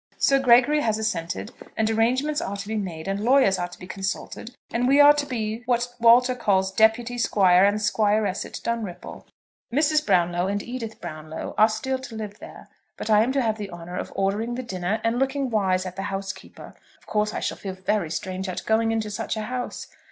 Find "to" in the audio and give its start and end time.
2.57-2.67, 3.67-3.77, 5.13-5.27, 11.99-12.15, 13.33-13.43